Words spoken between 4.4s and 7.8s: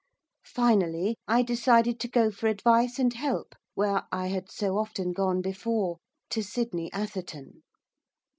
so often gone before, to Sydney Atherton.